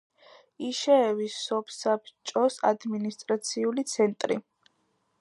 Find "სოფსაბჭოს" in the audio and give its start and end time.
1.51-2.59